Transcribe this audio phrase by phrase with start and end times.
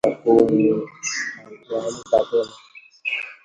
[1.63, 1.79] Hakuamka
[2.29, 2.53] tena